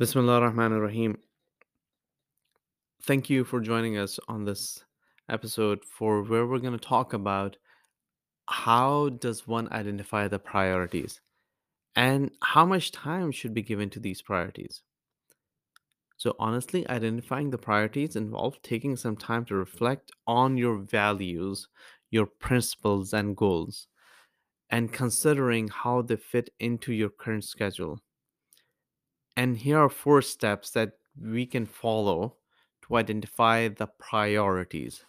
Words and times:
Bismillah 0.00 0.40
ar-Rahman 0.40 0.72
ar-Rahim. 0.72 1.18
Thank 3.02 3.28
you 3.28 3.44
for 3.44 3.60
joining 3.60 3.98
us 3.98 4.18
on 4.28 4.46
this 4.46 4.82
episode 5.28 5.84
for 5.84 6.22
where 6.22 6.46
we're 6.46 6.58
going 6.58 6.72
to 6.72 6.78
talk 6.78 7.12
about 7.12 7.58
how 8.48 9.10
does 9.10 9.46
one 9.46 9.70
identify 9.70 10.26
the 10.26 10.38
priorities 10.38 11.20
and 11.96 12.30
how 12.42 12.64
much 12.64 12.92
time 12.92 13.30
should 13.30 13.52
be 13.52 13.60
given 13.60 13.90
to 13.90 14.00
these 14.00 14.22
priorities. 14.22 14.80
So 16.16 16.34
honestly, 16.38 16.88
identifying 16.88 17.50
the 17.50 17.58
priorities 17.58 18.16
involves 18.16 18.56
taking 18.62 18.96
some 18.96 19.18
time 19.18 19.44
to 19.44 19.54
reflect 19.54 20.12
on 20.26 20.56
your 20.56 20.78
values, 20.78 21.68
your 22.10 22.24
principles 22.24 23.12
and 23.12 23.36
goals 23.36 23.86
and 24.70 24.94
considering 24.94 25.68
how 25.68 26.00
they 26.00 26.16
fit 26.16 26.48
into 26.58 26.94
your 26.94 27.10
current 27.10 27.44
schedule. 27.44 28.00
And 29.36 29.56
here 29.58 29.78
are 29.78 29.88
four 29.88 30.22
steps 30.22 30.70
that 30.70 30.98
we 31.20 31.46
can 31.46 31.66
follow 31.66 32.36
to 32.82 32.96
identify 32.96 33.68
the 33.68 33.86
priorities. 33.86 35.04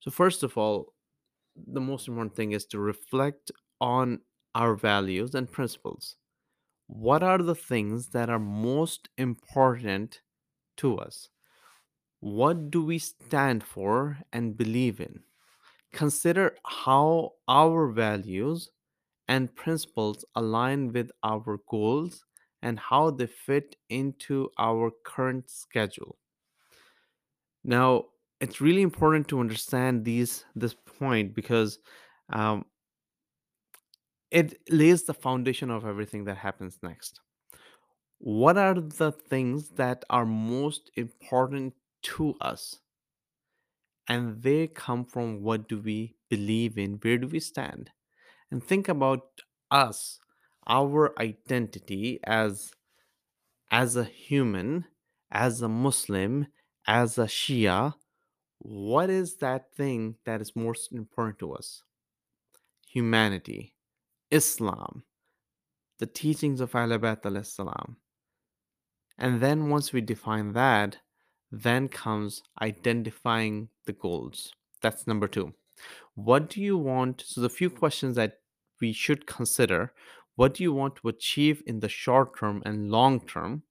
So, 0.00 0.10
first 0.10 0.42
of 0.42 0.58
all, 0.58 0.94
the 1.56 1.80
most 1.80 2.08
important 2.08 2.36
thing 2.36 2.52
is 2.52 2.66
to 2.66 2.78
reflect 2.80 3.52
on 3.80 4.22
our 4.54 4.74
values 4.76 5.34
and 5.34 5.50
principles. 5.50 6.16
What 6.86 7.22
are 7.22 7.38
the 7.38 7.54
things 7.54 8.10
that 8.10 8.30
are 8.30 8.38
most 8.40 9.08
important 9.18 10.22
to 10.78 10.98
us? 10.98 11.30
What 12.20 12.70
do 12.70 12.84
we 12.84 12.98
stand 12.98 13.62
for 13.62 14.18
and 14.32 14.56
believe 14.56 15.00
in? 15.00 15.22
Consider 15.92 16.56
how 16.66 17.34
our 17.48 17.88
values 17.88 18.70
and 19.28 19.54
principles 19.54 20.24
align 20.34 20.92
with 20.92 21.10
our 21.24 21.58
goals 21.68 22.24
and 22.64 22.78
how 22.80 23.10
they 23.10 23.26
fit 23.26 23.76
into 23.90 24.48
our 24.58 24.90
current 25.04 25.50
schedule. 25.50 26.16
Now, 27.62 28.06
it's 28.40 28.60
really 28.60 28.82
important 28.82 29.28
to 29.28 29.38
understand 29.38 30.04
these 30.04 30.44
this 30.56 30.74
point 30.74 31.34
because 31.34 31.78
um, 32.32 32.64
it 34.30 34.58
lays 34.70 35.04
the 35.04 35.14
foundation 35.14 35.70
of 35.70 35.84
everything 35.84 36.24
that 36.24 36.38
happens 36.38 36.78
next. 36.82 37.20
What 38.18 38.56
are 38.56 38.74
the 38.74 39.12
things 39.12 39.68
that 39.76 40.04
are 40.08 40.26
most 40.26 40.90
important 40.96 41.74
to 42.14 42.34
us? 42.40 42.80
And 44.08 44.42
they 44.42 44.68
come 44.68 45.04
from 45.04 45.42
what 45.42 45.68
do 45.68 45.80
we 45.80 46.16
believe 46.30 46.78
in? 46.78 46.94
Where 47.02 47.18
do 47.18 47.28
we 47.28 47.40
stand? 47.40 47.90
And 48.50 48.64
think 48.64 48.88
about 48.88 49.42
us, 49.70 50.18
our 50.66 51.18
identity 51.18 52.20
as 52.24 52.72
as 53.70 53.96
a 53.96 54.04
human, 54.04 54.84
as 55.30 55.60
a 55.60 55.68
Muslim, 55.68 56.46
as 56.86 57.18
a 57.18 57.24
Shia, 57.24 57.94
what 58.58 59.10
is 59.10 59.36
that 59.36 59.74
thing 59.74 60.16
that 60.24 60.40
is 60.40 60.54
most 60.54 60.92
important 60.92 61.38
to 61.40 61.52
us? 61.52 61.82
Humanity, 62.86 63.74
Islam, 64.30 65.02
the 65.98 66.06
teachings 66.06 66.60
of 66.60 66.72
Ahlul 66.72 66.98
Bayt 66.98 67.46
salam. 67.46 67.96
And 69.18 69.40
then 69.40 69.70
once 69.70 69.92
we 69.92 70.00
define 70.00 70.52
that, 70.52 70.98
then 71.50 71.88
comes 71.88 72.42
identifying 72.60 73.68
the 73.86 73.92
goals. 73.92 74.52
That's 74.82 75.06
number 75.06 75.28
two. 75.28 75.54
What 76.14 76.48
do 76.48 76.60
you 76.60 76.76
want? 76.76 77.22
So, 77.26 77.40
the 77.40 77.48
few 77.48 77.70
questions 77.70 78.16
that 78.16 78.38
we 78.80 78.92
should 78.92 79.26
consider 79.26 79.92
what 80.36 80.54
do 80.54 80.62
you 80.62 80.72
want 80.72 80.96
to 80.96 81.08
achieve 81.08 81.62
in 81.66 81.80
the 81.80 81.88
short 81.88 82.38
term 82.38 82.62
and 82.64 82.90
long 82.90 83.20
term? 83.20 83.62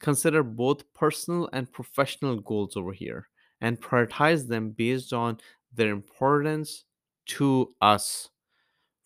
Consider 0.00 0.42
both 0.42 0.92
personal 0.94 1.48
and 1.52 1.72
professional 1.72 2.40
goals 2.40 2.76
over 2.76 2.92
here 2.92 3.28
and 3.60 3.80
prioritize 3.80 4.46
them 4.46 4.70
based 4.70 5.12
on 5.12 5.38
their 5.72 5.90
importance 5.90 6.84
to 7.26 7.74
us. 7.80 8.28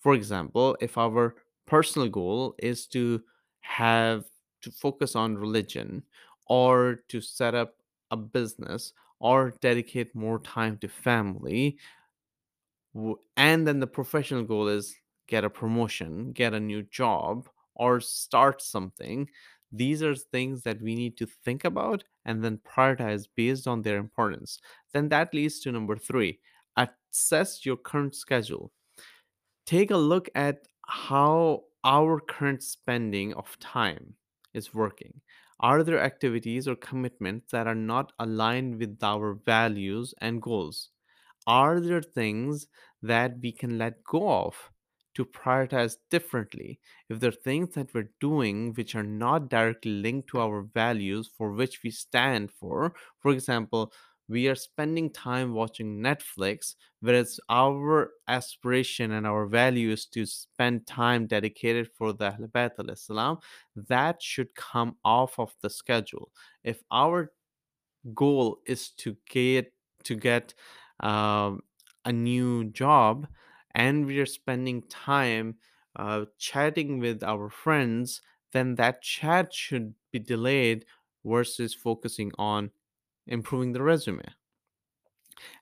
For 0.00 0.14
example, 0.14 0.76
if 0.80 0.98
our 0.98 1.36
personal 1.66 2.08
goal 2.08 2.54
is 2.58 2.86
to 2.88 3.22
have 3.60 4.24
to 4.62 4.70
focus 4.70 5.14
on 5.14 5.38
religion 5.38 6.02
or 6.46 7.04
to 7.08 7.20
set 7.20 7.54
up 7.54 7.76
a 8.10 8.16
business 8.16 8.92
or 9.20 9.52
dedicate 9.60 10.14
more 10.14 10.40
time 10.40 10.78
to 10.78 10.88
family, 10.88 11.78
and 13.36 13.66
then 13.66 13.78
the 13.80 13.86
professional 13.86 14.42
goal 14.42 14.68
is 14.68 14.94
get 15.28 15.44
a 15.44 15.50
promotion, 15.50 16.32
get 16.32 16.54
a 16.54 16.60
new 16.60 16.82
job, 16.82 17.48
or 17.74 18.00
start 18.00 18.60
something. 18.60 19.28
These 19.70 20.02
are 20.02 20.16
things 20.16 20.62
that 20.62 20.80
we 20.80 20.94
need 20.94 21.16
to 21.18 21.26
think 21.26 21.64
about 21.64 22.02
and 22.24 22.42
then 22.42 22.60
prioritize 22.66 23.28
based 23.36 23.68
on 23.68 23.82
their 23.82 23.98
importance. 23.98 24.58
Then 24.92 25.08
that 25.10 25.32
leads 25.32 25.60
to 25.60 25.72
number 25.72 25.96
three 25.96 26.40
assess 26.76 27.64
your 27.64 27.76
current 27.76 28.14
schedule. 28.14 28.72
Take 29.66 29.90
a 29.90 29.96
look 29.96 30.28
at 30.34 30.66
how 30.86 31.64
our 31.84 32.20
current 32.20 32.62
spending 32.62 33.34
of 33.34 33.58
time 33.58 34.14
is 34.54 34.74
working. 34.74 35.20
Are 35.60 35.82
there 35.82 36.00
activities 36.00 36.68
or 36.68 36.76
commitments 36.76 37.50
that 37.50 37.66
are 37.66 37.74
not 37.74 38.12
aligned 38.18 38.78
with 38.78 38.98
our 39.02 39.34
values 39.34 40.14
and 40.20 40.40
goals? 40.40 40.90
Are 41.46 41.80
there 41.80 42.02
things 42.02 42.68
that 43.02 43.38
we 43.42 43.52
can 43.52 43.78
let 43.78 44.04
go 44.04 44.28
of 44.28 44.70
to 45.18 45.24
prioritize 45.26 45.96
differently? 46.10 46.78
If 47.10 47.18
there 47.18 47.30
are 47.30 47.44
things 47.44 47.74
that 47.74 47.92
we're 47.92 48.12
doing 48.20 48.72
which 48.74 48.94
are 48.94 49.02
not 49.02 49.50
directly 49.50 49.90
linked 49.90 50.28
to 50.28 50.40
our 50.40 50.62
values 50.62 51.28
for 51.36 51.52
which 51.52 51.80
we 51.82 51.90
stand 51.90 52.52
for, 52.52 52.94
for 53.18 53.32
example, 53.32 53.92
we 54.28 54.46
are 54.46 54.54
spending 54.54 55.10
time 55.10 55.54
watching 55.54 55.98
Netflix, 55.98 56.76
whereas 57.00 57.40
our 57.48 58.10
aspiration 58.28 59.12
and 59.12 59.26
our 59.26 59.46
value 59.46 59.90
is 59.90 60.06
to 60.06 60.24
spend 60.24 60.86
time 60.86 61.26
dedicated 61.26 61.88
for 61.96 62.12
the 62.12 62.30
Bayt 62.54 62.76
alayhi 62.78 62.98
salam, 62.98 63.38
that 63.74 64.22
should 64.22 64.54
come 64.54 64.96
off 65.04 65.40
of 65.40 65.52
the 65.62 65.70
schedule. 65.70 66.30
If 66.62 66.80
our 66.92 67.32
goal 68.14 68.60
is 68.66 68.90
to 68.98 69.16
get 69.28 69.72
to 70.04 70.14
get 70.14 70.54
um, 71.00 71.62
a 72.04 72.12
new 72.12 72.70
job 72.70 73.26
and 73.78 74.06
we 74.06 74.20
are 74.20 74.26
spending 74.26 74.82
time 74.82 75.56
uh, 75.96 76.26
chatting 76.38 76.98
with 76.98 77.22
our 77.24 77.48
friends 77.50 78.22
then 78.52 78.74
that 78.76 79.02
chat 79.02 79.54
should 79.54 79.94
be 80.12 80.18
delayed 80.18 80.84
versus 81.24 81.74
focusing 81.74 82.32
on 82.38 82.70
improving 83.26 83.72
the 83.72 83.82
resume 83.82 84.22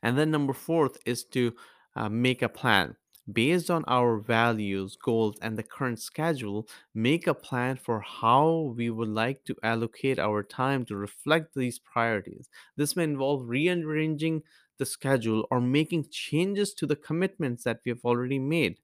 and 0.02 0.16
then 0.18 0.30
number 0.30 0.52
fourth 0.52 0.98
is 1.06 1.24
to 1.24 1.54
uh, 1.94 2.08
make 2.08 2.42
a 2.42 2.48
plan. 2.48 2.96
Based 3.32 3.70
on 3.70 3.84
our 3.88 4.18
values, 4.18 4.96
goals, 4.96 5.36
and 5.42 5.58
the 5.58 5.64
current 5.64 5.98
schedule, 6.00 6.68
make 6.94 7.26
a 7.26 7.34
plan 7.34 7.76
for 7.76 8.00
how 8.00 8.72
we 8.76 8.88
would 8.88 9.08
like 9.08 9.44
to 9.46 9.56
allocate 9.64 10.20
our 10.20 10.44
time 10.44 10.84
to 10.86 10.96
reflect 10.96 11.52
these 11.54 11.80
priorities. 11.80 12.48
This 12.76 12.94
may 12.94 13.02
involve 13.02 13.48
rearranging 13.48 14.42
the 14.78 14.86
schedule 14.86 15.46
or 15.50 15.60
making 15.60 16.06
changes 16.10 16.74
to 16.74 16.86
the 16.86 16.96
commitments 16.96 17.64
that 17.64 17.80
we 17.84 17.90
have 17.90 18.04
already 18.04 18.38
made. 18.38 18.80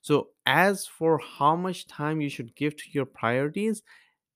So, 0.00 0.30
as 0.46 0.86
for 0.86 1.18
how 1.18 1.56
much 1.56 1.86
time 1.86 2.20
you 2.20 2.28
should 2.28 2.54
give 2.56 2.76
to 2.76 2.84
your 2.92 3.06
priorities, 3.06 3.82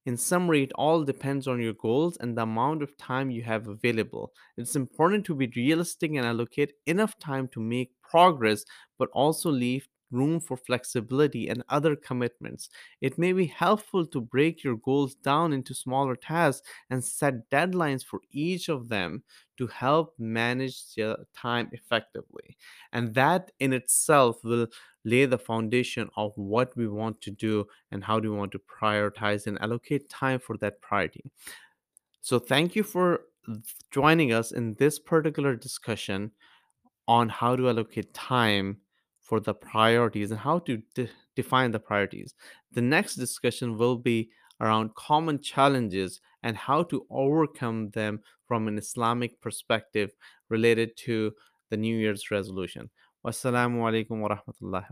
in 0.06 0.16
summary, 0.16 0.64
it 0.64 0.72
all 0.74 1.04
depends 1.04 1.46
on 1.48 1.60
your 1.60 1.74
goals 1.74 2.16
and 2.18 2.36
the 2.36 2.42
amount 2.42 2.82
of 2.82 2.96
time 2.96 3.30
you 3.30 3.42
have 3.44 3.68
available. 3.68 4.32
It's 4.56 4.76
important 4.76 5.24
to 5.26 5.34
be 5.34 5.52
realistic 5.56 6.10
and 6.12 6.26
allocate 6.26 6.74
enough 6.86 7.18
time 7.18 7.48
to 7.48 7.60
make 7.60 7.92
progress, 8.02 8.64
but 8.98 9.10
also 9.12 9.50
leave 9.50 9.88
room 10.12 10.38
for 10.38 10.56
flexibility 10.56 11.48
and 11.48 11.64
other 11.68 11.96
commitments. 11.96 12.68
It 13.00 13.18
may 13.18 13.32
be 13.32 13.46
helpful 13.46 14.06
to 14.06 14.20
break 14.20 14.62
your 14.62 14.76
goals 14.76 15.14
down 15.16 15.52
into 15.52 15.74
smaller 15.74 16.14
tasks 16.14 16.68
and 16.90 17.04
set 17.04 17.50
deadlines 17.50 18.04
for 18.04 18.20
each 18.30 18.68
of 18.68 18.88
them 18.88 19.24
to 19.56 19.66
help 19.66 20.14
manage 20.18 20.82
your 20.96 21.16
time 21.34 21.68
effectively. 21.72 22.56
And 22.92 23.14
that 23.14 23.50
in 23.58 23.72
itself 23.72 24.42
will 24.44 24.68
lay 25.04 25.26
the 25.26 25.38
foundation 25.38 26.08
of 26.16 26.32
what 26.36 26.76
we 26.76 26.86
want 26.88 27.20
to 27.22 27.30
do 27.30 27.66
and 27.90 28.04
how 28.04 28.20
do 28.20 28.30
we 28.30 28.38
want 28.38 28.52
to 28.52 28.60
prioritize 28.60 29.46
and 29.46 29.60
allocate 29.60 30.08
time 30.08 30.38
for 30.38 30.56
that 30.58 30.80
priority. 30.80 31.24
So, 32.20 32.38
thank 32.38 32.76
you 32.76 32.82
for 32.82 33.22
joining 33.90 34.32
us 34.32 34.52
in 34.52 34.74
this 34.74 34.98
particular 34.98 35.56
discussion 35.56 36.32
on 37.08 37.28
how 37.28 37.56
to 37.56 37.68
allocate 37.68 38.14
time 38.14 38.78
for 39.32 39.40
the 39.40 39.54
priorities 39.54 40.30
and 40.30 40.38
how 40.38 40.58
to 40.58 40.76
de- 40.94 41.08
define 41.36 41.70
the 41.70 41.78
priorities. 41.78 42.34
The 42.72 42.82
next 42.82 43.14
discussion 43.14 43.78
will 43.78 43.96
be 43.96 44.28
around 44.60 44.94
common 44.94 45.40
challenges 45.40 46.20
and 46.42 46.54
how 46.54 46.82
to 46.82 47.06
overcome 47.08 47.88
them 47.92 48.20
from 48.46 48.68
an 48.68 48.76
Islamic 48.76 49.40
perspective 49.40 50.10
related 50.50 50.94
to 51.06 51.32
the 51.70 51.78
New 51.78 51.96
Year's 51.96 52.30
resolution. 52.30 52.90
Wassalamu 53.24 53.78
alaikum 53.88 54.20
wa 54.20 54.28
rahmatullahi 54.36 54.84